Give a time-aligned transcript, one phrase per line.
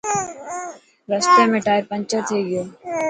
[1.13, 2.63] رستي ۾ ٽائر پينچر ٿي گيو.